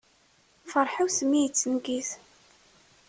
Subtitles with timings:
[0.71, 2.09] Ferḥ-iw s mmi yettneggiz.